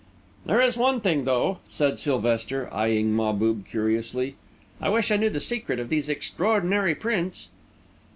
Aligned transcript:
"There 0.47 0.59
is 0.59 0.77
one 0.79 0.99
thing, 0.99 1.25
though," 1.25 1.59
said 1.69 1.99
Sylvester, 1.99 2.67
eyeing 2.73 3.13
Mahbub 3.15 3.67
curiously; 3.67 4.33
"I 4.81 4.89
wish 4.89 5.11
I 5.11 5.15
knew 5.15 5.29
the 5.29 5.39
secret 5.39 5.77
of 5.79 5.89
these 5.89 6.09
extraordinary 6.09 6.95
prints." 6.95 7.49